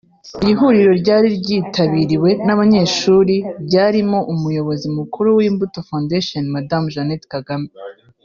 [0.41, 7.69] Iri huriro ryari ryitabiriwe n’abanyeshuri ryarimo Umuyobozi mukuru w’Imbuto Foundation Madame Jeannette Kagame